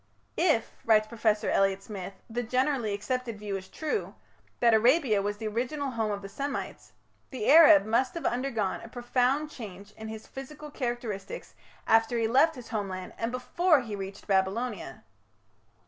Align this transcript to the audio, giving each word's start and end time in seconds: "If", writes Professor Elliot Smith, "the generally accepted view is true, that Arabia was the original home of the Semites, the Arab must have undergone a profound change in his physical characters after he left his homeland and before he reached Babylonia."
"If", 0.37 0.71
writes 0.83 1.05
Professor 1.05 1.51
Elliot 1.51 1.83
Smith, 1.83 2.13
"the 2.27 2.41
generally 2.41 2.91
accepted 2.91 3.37
view 3.37 3.55
is 3.55 3.67
true, 3.67 4.15
that 4.59 4.73
Arabia 4.73 5.21
was 5.21 5.37
the 5.37 5.45
original 5.47 5.91
home 5.91 6.09
of 6.09 6.23
the 6.23 6.27
Semites, 6.27 6.93
the 7.29 7.47
Arab 7.51 7.85
must 7.85 8.15
have 8.15 8.25
undergone 8.25 8.81
a 8.81 8.87
profound 8.89 9.51
change 9.51 9.91
in 9.91 10.07
his 10.07 10.25
physical 10.25 10.71
characters 10.71 11.29
after 11.85 12.17
he 12.17 12.27
left 12.27 12.55
his 12.55 12.69
homeland 12.69 13.13
and 13.19 13.31
before 13.31 13.81
he 13.81 13.95
reached 13.95 14.25
Babylonia." 14.25 15.03